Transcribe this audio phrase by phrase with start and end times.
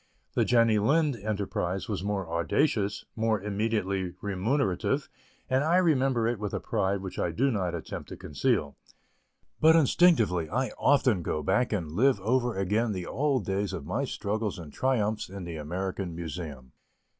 [0.33, 5.07] The Jenny Lind enterprise was more audacious, more immediately remunerative,
[5.47, 8.75] and I remember it with a pride which I do not attempt to conceal;
[9.59, 14.05] but instinctively I often go back and live over again the old days of my
[14.05, 16.71] struggles and triumphs in the American Museum.